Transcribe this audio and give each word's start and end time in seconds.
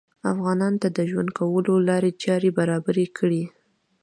افغانانو 0.31 0.79
ته 0.83 0.87
د 0.97 0.99
ژوند 1.09 1.29
کولو 1.37 1.73
لارې 1.89 2.11
چارې 2.23 2.49
برابرې 2.59 3.07
کړې 3.17 3.43